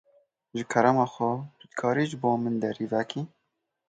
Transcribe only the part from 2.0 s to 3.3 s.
ji bo min derî vekî.